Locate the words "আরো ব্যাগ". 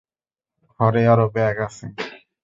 1.07-1.55